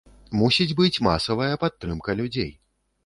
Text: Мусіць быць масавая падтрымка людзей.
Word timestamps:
Мусіць 0.39 0.73
быць 0.79 1.01
масавая 1.07 1.51
падтрымка 1.65 2.17
людзей. 2.23 2.51